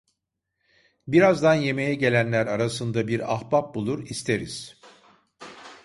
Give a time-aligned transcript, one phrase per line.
[1.07, 4.81] Birazdan yemeğe gelenler arasında bir ahbap bulur, isteriz…